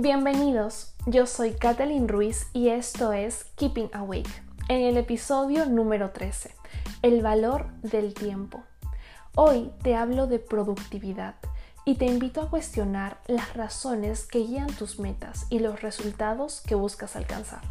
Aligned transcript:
Bienvenidos, 0.00 0.94
yo 1.06 1.26
soy 1.26 1.54
Kathleen 1.54 2.06
Ruiz 2.06 2.46
y 2.52 2.68
esto 2.68 3.12
es 3.12 3.46
Keeping 3.56 3.90
Awake, 3.92 4.30
en 4.68 4.82
el 4.82 4.96
episodio 4.96 5.66
número 5.66 6.12
13, 6.12 6.54
el 7.02 7.20
valor 7.20 7.66
del 7.82 8.14
tiempo. 8.14 8.62
Hoy 9.34 9.72
te 9.82 9.96
hablo 9.96 10.28
de 10.28 10.38
productividad 10.38 11.34
y 11.84 11.96
te 11.96 12.06
invito 12.06 12.40
a 12.40 12.48
cuestionar 12.48 13.18
las 13.26 13.56
razones 13.56 14.24
que 14.24 14.38
guían 14.38 14.68
tus 14.68 15.00
metas 15.00 15.46
y 15.50 15.58
los 15.58 15.82
resultados 15.82 16.60
que 16.60 16.76
buscas 16.76 17.16
alcanzar. 17.16 17.62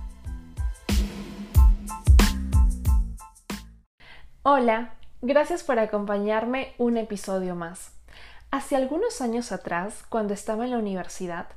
Hola, 4.44 4.96
gracias 5.22 5.64
por 5.64 5.80
acompañarme 5.80 6.74
un 6.78 6.98
episodio 6.98 7.56
más. 7.56 7.94
Hace 8.52 8.76
algunos 8.76 9.22
años 9.22 9.54
atrás, 9.54 10.04
cuando 10.10 10.34
estaba 10.34 10.66
en 10.66 10.72
la 10.72 10.78
universidad, 10.78 11.48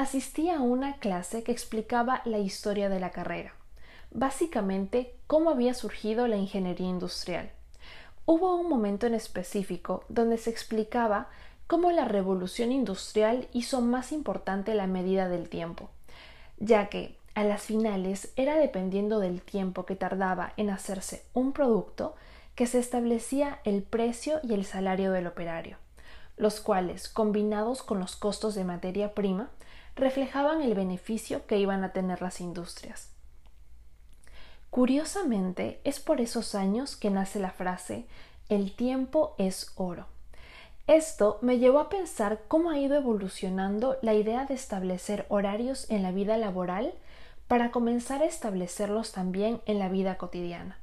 asistí 0.00 0.48
a 0.48 0.60
una 0.60 0.96
clase 0.96 1.42
que 1.42 1.52
explicaba 1.52 2.22
la 2.24 2.38
historia 2.38 2.88
de 2.88 3.00
la 3.00 3.10
carrera, 3.10 3.54
básicamente 4.10 5.14
cómo 5.26 5.50
había 5.50 5.74
surgido 5.74 6.26
la 6.26 6.36
ingeniería 6.36 6.88
industrial. 6.88 7.50
Hubo 8.24 8.56
un 8.56 8.68
momento 8.68 9.06
en 9.06 9.14
específico 9.14 10.04
donde 10.08 10.38
se 10.38 10.50
explicaba 10.50 11.28
cómo 11.66 11.90
la 11.92 12.06
revolución 12.06 12.72
industrial 12.72 13.48
hizo 13.52 13.80
más 13.80 14.12
importante 14.12 14.74
la 14.74 14.86
medida 14.86 15.28
del 15.28 15.48
tiempo, 15.48 15.90
ya 16.58 16.88
que 16.88 17.16
a 17.34 17.44
las 17.44 17.62
finales 17.62 18.32
era 18.36 18.56
dependiendo 18.56 19.20
del 19.20 19.42
tiempo 19.42 19.84
que 19.84 19.96
tardaba 19.96 20.52
en 20.56 20.70
hacerse 20.70 21.24
un 21.34 21.52
producto 21.52 22.14
que 22.54 22.66
se 22.66 22.78
establecía 22.78 23.60
el 23.64 23.82
precio 23.82 24.40
y 24.42 24.54
el 24.54 24.64
salario 24.64 25.12
del 25.12 25.26
operario, 25.26 25.76
los 26.36 26.60
cuales, 26.60 27.08
combinados 27.08 27.82
con 27.82 28.00
los 28.00 28.16
costos 28.16 28.54
de 28.54 28.64
materia 28.64 29.14
prima, 29.14 29.50
reflejaban 29.96 30.62
el 30.62 30.74
beneficio 30.74 31.46
que 31.46 31.58
iban 31.58 31.84
a 31.84 31.92
tener 31.92 32.22
las 32.22 32.40
industrias. 32.40 33.10
Curiosamente, 34.70 35.80
es 35.84 35.98
por 35.98 36.20
esos 36.20 36.54
años 36.54 36.96
que 36.96 37.10
nace 37.10 37.40
la 37.40 37.50
frase 37.50 38.06
el 38.50 38.72
tiempo 38.72 39.36
es 39.38 39.70
oro. 39.76 40.06
Esto 40.88 41.38
me 41.40 41.58
llevó 41.58 41.78
a 41.78 41.88
pensar 41.88 42.40
cómo 42.48 42.70
ha 42.70 42.78
ido 42.78 42.96
evolucionando 42.96 43.96
la 44.02 44.14
idea 44.14 44.44
de 44.44 44.54
establecer 44.54 45.24
horarios 45.28 45.88
en 45.88 46.02
la 46.02 46.10
vida 46.10 46.36
laboral 46.36 46.92
para 47.46 47.70
comenzar 47.70 48.22
a 48.22 48.26
establecerlos 48.26 49.12
también 49.12 49.60
en 49.66 49.78
la 49.78 49.88
vida 49.88 50.18
cotidiana, 50.18 50.78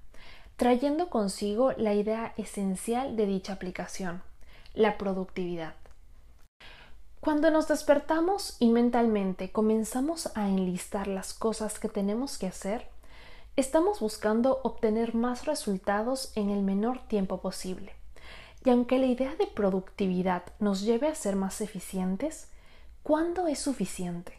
trayendo 0.55 1.09
consigo 1.09 1.73
la 1.73 1.94
idea 1.94 2.33
esencial 2.38 3.17
de 3.17 3.25
dicha 3.25 3.52
aplicación, 3.52 4.21
la 4.73 4.97
productividad. 4.97 5.73
Cuando 7.19 7.49
nos 7.51 7.67
despertamos 7.67 8.55
y 8.59 8.69
mentalmente 8.69 9.51
comenzamos 9.51 10.31
a 10.35 10.47
enlistar 10.47 11.07
las 11.07 11.33
cosas 11.33 11.79
que 11.79 11.89
tenemos 11.89 12.37
que 12.37 12.47
hacer, 12.47 12.87
estamos 13.55 13.99
buscando 13.99 14.61
obtener 14.63 15.15
más 15.15 15.45
resultados 15.45 16.31
en 16.35 16.49
el 16.49 16.61
menor 16.61 16.99
tiempo 17.07 17.41
posible. 17.41 17.93
Y 18.63 18.69
aunque 18.69 18.99
la 18.99 19.07
idea 19.07 19.35
de 19.35 19.47
productividad 19.47 20.43
nos 20.59 20.81
lleve 20.81 21.07
a 21.07 21.15
ser 21.15 21.35
más 21.35 21.59
eficientes, 21.59 22.49
¿cuándo 23.03 23.47
es 23.47 23.59
suficiente? 23.59 24.33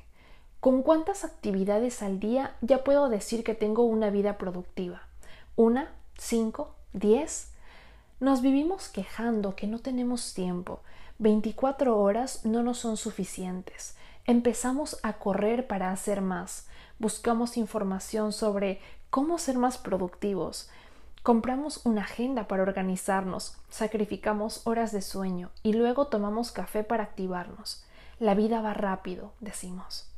¿Con 0.61 0.83
cuántas 0.83 1.25
actividades 1.25 2.03
al 2.03 2.21
día 2.21 2.57
ya 2.61 2.85
puedo 2.85 3.09
decir 3.09 3.45
que 3.45 3.55
tengo 3.55 3.83
una 3.83 4.11
vida 4.11 4.39
productiva? 4.39 5.03
¿Una? 5.57 5.91
¿Cinco? 6.17 6.75
¿Diez? 6.93 7.53
Nos 8.21 8.41
vivimos 8.41 8.89
quejando 8.89 9.57
que 9.57 9.67
no 9.67 9.79
tenemos 9.79 10.35
tiempo, 10.35 10.81
24 11.19 11.99
horas 11.99 12.45
no 12.45 12.63
nos 12.63 12.79
son 12.79 12.97
suficientes. 12.97 13.97
Empezamos 14.25 14.99
a 15.03 15.15
correr 15.15 15.67
para 15.67 15.91
hacer 15.91 16.21
más. 16.21 16.69
Buscamos 17.01 17.57
información 17.57 18.33
sobre 18.33 18.81
cómo 19.11 19.39
ser 19.39 19.59
más 19.59 19.79
productivos. 19.79 20.71
Compramos 21.25 21.85
una 21.85 22.03
agenda 22.03 22.47
para 22.47 22.63
organizarnos, 22.63 23.57
sacrificamos 23.69 24.65
horas 24.65 24.93
de 24.93 25.03
sueño 25.03 25.51
y 25.65 25.73
luego 25.73 26.07
tomamos 26.07 26.53
café 26.53 26.85
para 26.85 27.03
activarnos. 27.03 27.85
La 28.21 28.35
vida 28.35 28.61
va 28.61 28.73
rápido, 28.73 29.33
decimos. 29.41 30.09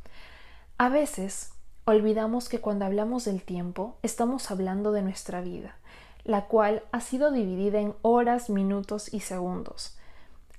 A 0.76 0.90
veces 0.90 1.52
olvidamos 1.86 2.50
que 2.50 2.60
cuando 2.60 2.84
hablamos 2.84 3.24
del 3.24 3.42
tiempo 3.42 3.96
estamos 4.02 4.50
hablando 4.50 4.92
de 4.92 5.00
nuestra 5.00 5.40
vida, 5.40 5.76
la 6.24 6.44
cual 6.44 6.82
ha 6.92 7.00
sido 7.00 7.30
dividida 7.30 7.80
en 7.80 7.94
horas, 8.02 8.50
minutos 8.50 9.12
y 9.14 9.20
segundos. 9.20 9.96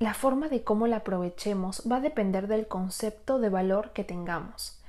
La 0.02 0.16
forma 0.16 0.50
de 0.50 0.64
cómo 0.64 0.88
la 0.88 0.96
aprovechemos 0.96 1.84
va 1.84 1.98
a 1.98 2.02
depender 2.02 2.48
del 2.48 2.68
concepto 2.68 3.38
de 3.38 3.50
valor 3.50 3.92
que 3.92 4.04
tengamos. 4.04 4.80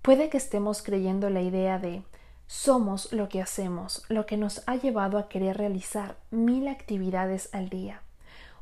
Puede 0.00 0.30
que 0.30 0.38
estemos 0.38 0.80
creyendo 0.80 1.28
la 1.28 1.42
idea 1.42 1.78
de 1.78 2.04
somos 2.46 3.12
lo 3.12 3.28
que 3.28 3.42
hacemos, 3.42 4.02
lo 4.08 4.24
que 4.24 4.38
nos 4.38 4.62
ha 4.66 4.76
llevado 4.76 5.18
a 5.18 5.28
querer 5.28 5.58
realizar 5.58 6.16
mil 6.30 6.68
actividades 6.68 7.50
al 7.52 7.68
día. 7.68 8.00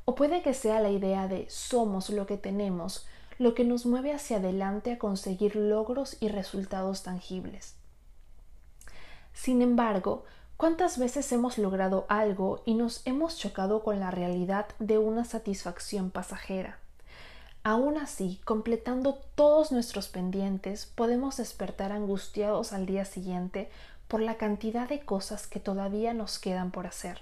O 0.05 0.17
puede 0.17 0.43
que 0.43 0.53
sea 0.53 0.81
la 0.81 0.91
idea 0.91 1.29
de 1.29 1.49
somos 1.49 2.11
lo 2.11 2.27
que 2.27 2.39
tenemos, 2.39 3.07
lo 3.39 3.55
que 3.55 3.63
nos 3.63 3.87
mueve 3.87 4.13
hacia 4.13 4.39
adelante 4.39 4.91
a 4.91 4.99
conseguir 4.99 5.55
logros 5.55 6.17
y 6.19 6.27
resultados 6.27 7.05
tangibles. 7.05 7.77
Sin 9.33 9.63
embargo, 9.63 10.25
¿Cuántas 10.59 10.99
veces 10.99 11.31
hemos 11.31 11.57
logrado 11.57 12.05
algo 12.09 12.63
y 12.65 12.75
nos 12.75 13.07
hemos 13.07 13.39
chocado 13.39 13.85
con 13.85 14.01
la 14.01 14.11
realidad 14.11 14.67
de 14.81 14.99
una 14.99 15.25
satisfacción 15.25 16.11
pasajera? 16.11 16.79
Aún 17.63 17.97
así, 17.97 18.41
completando 18.45 19.21
todos 19.37 19.71
nuestros 19.71 20.09
pendientes, 20.09 20.87
podemos 20.87 21.37
despertar 21.37 21.93
angustiados 21.93 22.73
al 22.73 22.87
día 22.87 23.05
siguiente 23.05 23.71
por 24.09 24.21
la 24.21 24.35
cantidad 24.35 24.89
de 24.89 24.99
cosas 24.99 25.47
que 25.47 25.61
todavía 25.61 26.13
nos 26.13 26.41
quedan 26.41 26.73
por 26.73 26.89
hacer. 26.89 27.21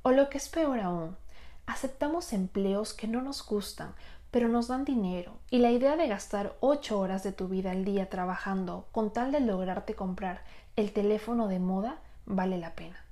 O 0.00 0.12
lo 0.12 0.30
que 0.30 0.38
es 0.38 0.48
peor 0.48 0.80
aún, 0.80 1.18
aceptamos 1.66 2.32
empleos 2.32 2.94
que 2.94 3.08
no 3.08 3.20
nos 3.20 3.44
gustan, 3.44 3.92
pero 4.30 4.48
nos 4.48 4.68
dan 4.68 4.86
dinero, 4.86 5.34
y 5.50 5.58
la 5.58 5.70
idea 5.70 5.96
de 5.96 6.08
gastar 6.08 6.56
ocho 6.60 6.98
horas 6.98 7.22
de 7.22 7.32
tu 7.32 7.48
vida 7.48 7.72
al 7.72 7.84
día 7.84 8.08
trabajando 8.08 8.86
con 8.90 9.12
tal 9.12 9.32
de 9.32 9.40
lograrte 9.40 9.94
comprar 9.94 10.44
el 10.76 10.92
teléfono 10.94 11.46
de 11.46 11.58
moda 11.58 11.98
vale 12.28 12.58
la 12.58 12.74
pena. 12.74 13.04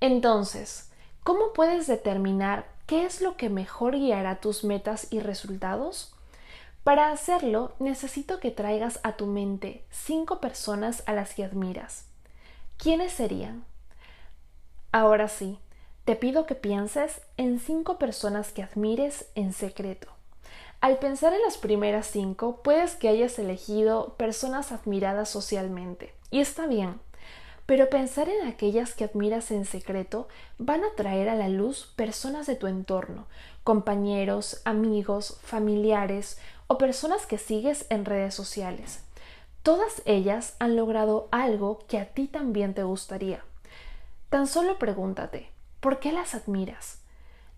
Entonces, 0.00 0.90
¿cómo 1.22 1.52
puedes 1.52 1.86
determinar 1.86 2.66
qué 2.86 3.06
es 3.06 3.20
lo 3.20 3.36
que 3.36 3.48
mejor 3.48 3.94
guiará 3.94 4.40
tus 4.40 4.64
metas 4.64 5.06
y 5.10 5.20
resultados? 5.20 6.12
Para 6.82 7.12
hacerlo, 7.12 7.72
necesito 7.78 8.40
que 8.40 8.50
traigas 8.50 8.98
a 9.04 9.12
tu 9.12 9.26
mente 9.26 9.84
cinco 9.90 10.40
personas 10.40 11.04
a 11.06 11.12
las 11.12 11.34
que 11.34 11.44
admiras. 11.44 12.06
¿Quiénes 12.76 13.12
serían? 13.12 13.64
Ahora 14.90 15.28
sí, 15.28 15.60
te 16.04 16.16
pido 16.16 16.46
que 16.46 16.56
pienses 16.56 17.20
en 17.36 17.60
cinco 17.60 17.98
personas 17.98 18.50
que 18.50 18.64
admires 18.64 19.26
en 19.36 19.52
secreto. 19.52 20.08
Al 20.80 20.98
pensar 20.98 21.32
en 21.32 21.42
las 21.42 21.58
primeras 21.58 22.08
cinco, 22.08 22.60
puedes 22.64 22.96
que 22.96 23.08
hayas 23.08 23.38
elegido 23.38 24.14
personas 24.16 24.72
admiradas 24.72 25.28
socialmente, 25.28 26.12
y 26.32 26.40
está 26.40 26.66
bien 26.66 26.98
pero 27.66 27.90
pensar 27.90 28.28
en 28.28 28.46
aquellas 28.46 28.94
que 28.94 29.04
admiras 29.04 29.50
en 29.50 29.64
secreto 29.64 30.28
van 30.58 30.84
a 30.84 30.94
traer 30.96 31.28
a 31.28 31.34
la 31.34 31.48
luz 31.48 31.92
personas 31.96 32.46
de 32.46 32.56
tu 32.56 32.66
entorno, 32.66 33.26
compañeros, 33.64 34.60
amigos, 34.64 35.38
familiares 35.42 36.38
o 36.66 36.78
personas 36.78 37.26
que 37.26 37.38
sigues 37.38 37.86
en 37.90 38.04
redes 38.04 38.34
sociales. 38.34 39.04
Todas 39.62 40.02
ellas 40.06 40.56
han 40.58 40.74
logrado 40.74 41.28
algo 41.30 41.84
que 41.86 41.98
a 41.98 42.06
ti 42.06 42.26
también 42.26 42.74
te 42.74 42.82
gustaría. 42.82 43.44
Tan 44.28 44.46
solo 44.46 44.78
pregúntate, 44.78 45.50
¿por 45.80 46.00
qué 46.00 46.10
las 46.10 46.34
admiras? 46.34 46.98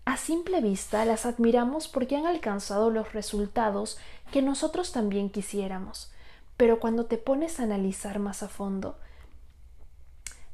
A 0.05 0.17
simple 0.17 0.61
vista 0.61 1.03
las 1.03 1.25
admiramos 1.25 1.87
porque 1.87 2.15
han 2.15 2.27
alcanzado 2.27 2.91
los 2.91 3.13
resultados 3.13 3.97
que 4.31 4.43
nosotros 4.43 4.91
también 4.91 5.31
quisiéramos, 5.31 6.11
pero 6.57 6.79
cuando 6.79 7.05
te 7.05 7.17
pones 7.17 7.59
a 7.59 7.63
analizar 7.63 8.19
más 8.19 8.43
a 8.43 8.47
fondo, 8.47 8.99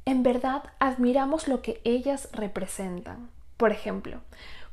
en 0.05 0.23
verdad 0.23 0.63
admiramos 0.79 1.47
lo 1.47 1.61
que 1.61 1.81
ellas 1.83 2.29
representan. 2.31 3.29
Por 3.57 3.71
ejemplo, 3.71 4.21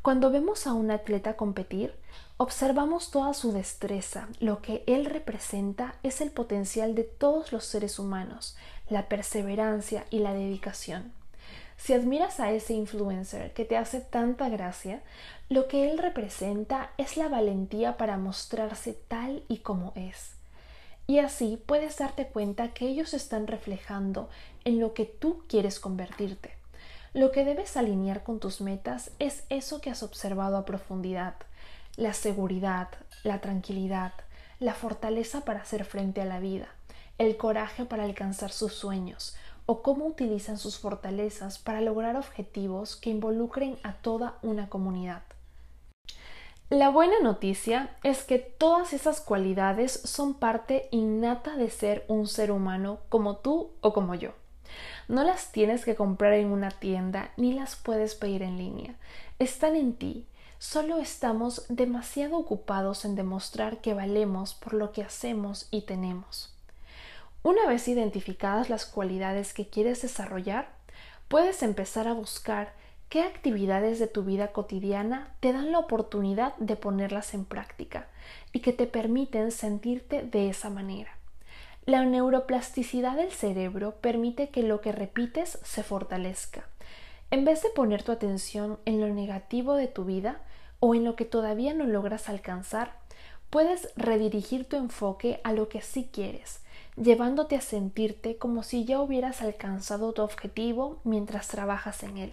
cuando 0.00 0.30
vemos 0.30 0.66
a 0.66 0.72
un 0.72 0.90
atleta 0.90 1.36
competir, 1.36 1.94
observamos 2.38 3.10
toda 3.10 3.34
su 3.34 3.52
destreza. 3.52 4.28
Lo 4.40 4.62
que 4.62 4.84
él 4.86 5.04
representa 5.04 5.96
es 6.02 6.20
el 6.20 6.30
potencial 6.30 6.94
de 6.94 7.04
todos 7.04 7.52
los 7.52 7.64
seres 7.64 7.98
humanos, 7.98 8.56
la 8.88 9.08
perseverancia 9.08 10.06
y 10.10 10.20
la 10.20 10.32
dedicación. 10.32 11.12
Si 11.76 11.92
admiras 11.92 12.40
a 12.40 12.50
ese 12.50 12.74
influencer 12.74 13.52
que 13.52 13.64
te 13.64 13.76
hace 13.76 14.00
tanta 14.00 14.48
gracia, 14.48 15.02
lo 15.48 15.68
que 15.68 15.90
él 15.90 15.98
representa 15.98 16.90
es 16.96 17.16
la 17.16 17.28
valentía 17.28 17.96
para 17.96 18.16
mostrarse 18.16 18.94
tal 19.08 19.42
y 19.48 19.58
como 19.58 19.92
es. 19.94 20.37
Y 21.10 21.20
así 21.20 21.58
puedes 21.64 21.96
darte 21.96 22.26
cuenta 22.26 22.74
que 22.74 22.86
ellos 22.86 23.14
están 23.14 23.46
reflejando 23.46 24.28
en 24.64 24.78
lo 24.78 24.92
que 24.92 25.06
tú 25.06 25.42
quieres 25.48 25.80
convertirte. 25.80 26.52
Lo 27.14 27.32
que 27.32 27.46
debes 27.46 27.78
alinear 27.78 28.22
con 28.22 28.40
tus 28.40 28.60
metas 28.60 29.10
es 29.18 29.44
eso 29.48 29.80
que 29.80 29.88
has 29.88 30.02
observado 30.02 30.58
a 30.58 30.66
profundidad, 30.66 31.36
la 31.96 32.12
seguridad, 32.12 32.90
la 33.24 33.40
tranquilidad, 33.40 34.12
la 34.60 34.74
fortaleza 34.74 35.46
para 35.46 35.62
hacer 35.62 35.86
frente 35.86 36.20
a 36.20 36.26
la 36.26 36.40
vida, 36.40 36.68
el 37.16 37.38
coraje 37.38 37.86
para 37.86 38.04
alcanzar 38.04 38.52
sus 38.52 38.74
sueños, 38.74 39.34
o 39.64 39.80
cómo 39.80 40.04
utilizan 40.04 40.58
sus 40.58 40.78
fortalezas 40.78 41.58
para 41.58 41.80
lograr 41.80 42.16
objetivos 42.16 42.96
que 42.96 43.08
involucren 43.08 43.78
a 43.82 43.94
toda 43.94 44.36
una 44.42 44.68
comunidad. 44.68 45.22
La 46.70 46.90
buena 46.90 47.18
noticia 47.22 47.96
es 48.02 48.24
que 48.24 48.38
todas 48.38 48.92
esas 48.92 49.22
cualidades 49.22 49.90
son 50.04 50.34
parte 50.34 50.88
innata 50.90 51.56
de 51.56 51.70
ser 51.70 52.04
un 52.08 52.26
ser 52.26 52.52
humano 52.52 52.98
como 53.08 53.38
tú 53.38 53.70
o 53.80 53.94
como 53.94 54.14
yo. 54.14 54.32
No 55.08 55.24
las 55.24 55.50
tienes 55.50 55.86
que 55.86 55.94
comprar 55.94 56.34
en 56.34 56.52
una 56.52 56.70
tienda 56.70 57.30
ni 57.38 57.54
las 57.54 57.74
puedes 57.76 58.14
pedir 58.14 58.42
en 58.42 58.58
línea. 58.58 58.96
Están 59.38 59.76
en 59.76 59.94
ti. 59.94 60.26
Solo 60.58 60.98
estamos 60.98 61.64
demasiado 61.70 62.36
ocupados 62.36 63.06
en 63.06 63.14
demostrar 63.14 63.78
que 63.78 63.94
valemos 63.94 64.52
por 64.52 64.74
lo 64.74 64.92
que 64.92 65.02
hacemos 65.02 65.68
y 65.70 65.82
tenemos. 65.82 66.52
Una 67.42 67.66
vez 67.66 67.88
identificadas 67.88 68.68
las 68.68 68.84
cualidades 68.84 69.54
que 69.54 69.70
quieres 69.70 70.02
desarrollar, 70.02 70.68
puedes 71.28 71.62
empezar 71.62 72.08
a 72.08 72.12
buscar 72.12 72.74
qué 73.08 73.22
actividades 73.22 73.98
de 73.98 74.06
tu 74.06 74.22
vida 74.22 74.48
cotidiana 74.48 75.34
te 75.40 75.52
dan 75.52 75.72
la 75.72 75.78
oportunidad 75.78 76.54
de 76.56 76.76
ponerlas 76.76 77.34
en 77.34 77.44
práctica 77.44 78.08
y 78.52 78.60
que 78.60 78.72
te 78.72 78.86
permiten 78.86 79.50
sentirte 79.50 80.22
de 80.22 80.50
esa 80.50 80.68
manera. 80.68 81.10
La 81.86 82.04
neuroplasticidad 82.04 83.16
del 83.16 83.32
cerebro 83.32 83.94
permite 84.02 84.50
que 84.50 84.62
lo 84.62 84.82
que 84.82 84.92
repites 84.92 85.58
se 85.62 85.82
fortalezca. 85.82 86.66
En 87.30 87.46
vez 87.46 87.62
de 87.62 87.70
poner 87.70 88.02
tu 88.02 88.12
atención 88.12 88.78
en 88.84 89.00
lo 89.00 89.08
negativo 89.08 89.74
de 89.74 89.86
tu 89.86 90.04
vida 90.04 90.42
o 90.80 90.94
en 90.94 91.04
lo 91.04 91.16
que 91.16 91.24
todavía 91.24 91.72
no 91.72 91.86
logras 91.86 92.28
alcanzar, 92.28 92.98
puedes 93.48 93.88
redirigir 93.96 94.68
tu 94.68 94.76
enfoque 94.76 95.40
a 95.44 95.52
lo 95.54 95.70
que 95.70 95.80
sí 95.80 96.10
quieres, 96.12 96.60
llevándote 96.96 97.56
a 97.56 97.62
sentirte 97.62 98.36
como 98.36 98.62
si 98.62 98.84
ya 98.84 99.00
hubieras 99.00 99.40
alcanzado 99.40 100.12
tu 100.12 100.20
objetivo 100.20 101.00
mientras 101.04 101.48
trabajas 101.48 102.02
en 102.02 102.18
él. 102.18 102.32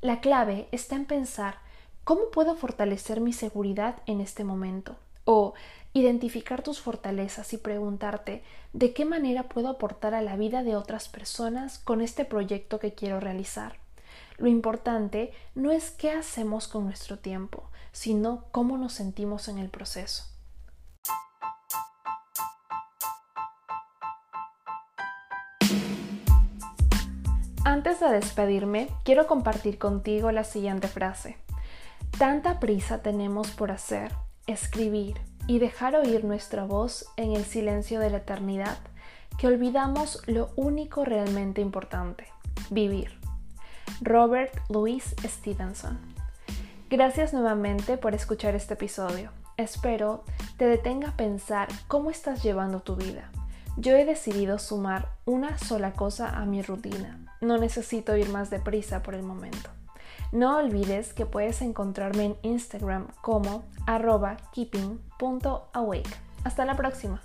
La 0.00 0.20
clave 0.20 0.68
está 0.70 0.94
en 0.94 1.06
pensar 1.06 1.58
cómo 2.04 2.30
puedo 2.30 2.54
fortalecer 2.54 3.20
mi 3.20 3.32
seguridad 3.32 3.96
en 4.06 4.20
este 4.20 4.44
momento 4.44 4.94
o 5.24 5.54
identificar 5.92 6.62
tus 6.62 6.80
fortalezas 6.80 7.52
y 7.52 7.58
preguntarte 7.58 8.44
de 8.72 8.92
qué 8.92 9.04
manera 9.04 9.48
puedo 9.48 9.68
aportar 9.68 10.14
a 10.14 10.22
la 10.22 10.36
vida 10.36 10.62
de 10.62 10.76
otras 10.76 11.08
personas 11.08 11.80
con 11.80 12.00
este 12.00 12.24
proyecto 12.24 12.78
que 12.78 12.94
quiero 12.94 13.18
realizar. 13.18 13.74
Lo 14.36 14.46
importante 14.46 15.32
no 15.56 15.72
es 15.72 15.90
qué 15.90 16.12
hacemos 16.12 16.68
con 16.68 16.84
nuestro 16.84 17.18
tiempo, 17.18 17.64
sino 17.90 18.44
cómo 18.52 18.78
nos 18.78 18.92
sentimos 18.92 19.48
en 19.48 19.58
el 19.58 19.68
proceso. 19.68 20.37
Antes 27.78 28.00
de 28.00 28.08
despedirme, 28.08 28.88
quiero 29.04 29.28
compartir 29.28 29.78
contigo 29.78 30.32
la 30.32 30.42
siguiente 30.42 30.88
frase. 30.88 31.36
Tanta 32.18 32.58
prisa 32.58 33.02
tenemos 33.02 33.52
por 33.52 33.70
hacer, 33.70 34.10
escribir 34.48 35.20
y 35.46 35.60
dejar 35.60 35.94
oír 35.94 36.24
nuestra 36.24 36.64
voz 36.64 37.06
en 37.16 37.36
el 37.36 37.44
silencio 37.44 38.00
de 38.00 38.10
la 38.10 38.16
eternidad 38.16 38.78
que 39.38 39.46
olvidamos 39.46 40.24
lo 40.26 40.50
único 40.56 41.04
realmente 41.04 41.60
importante, 41.60 42.26
vivir. 42.70 43.16
Robert 44.00 44.52
Louis 44.68 45.14
Stevenson. 45.22 46.00
Gracias 46.90 47.32
nuevamente 47.32 47.96
por 47.96 48.12
escuchar 48.12 48.56
este 48.56 48.74
episodio. 48.74 49.30
Espero 49.56 50.24
te 50.56 50.66
detenga 50.66 51.10
a 51.10 51.16
pensar 51.16 51.68
cómo 51.86 52.10
estás 52.10 52.42
llevando 52.42 52.80
tu 52.80 52.96
vida. 52.96 53.30
Yo 53.76 53.94
he 53.94 54.04
decidido 54.04 54.58
sumar 54.58 55.10
una 55.26 55.58
sola 55.58 55.92
cosa 55.92 56.30
a 56.30 56.44
mi 56.44 56.60
rutina 56.62 57.27
no 57.40 57.58
necesito 57.58 58.16
ir 58.16 58.28
más 58.30 58.50
deprisa 58.50 59.02
por 59.02 59.14
el 59.14 59.22
momento. 59.22 59.70
No 60.32 60.58
olvides 60.58 61.12
que 61.14 61.26
puedes 61.26 61.62
encontrarme 61.62 62.24
en 62.24 62.36
Instagram 62.42 63.08
como 63.22 63.64
arroba 63.86 64.36
keeping.awake. 64.52 66.10
Hasta 66.44 66.64
la 66.64 66.76
próxima. 66.76 67.22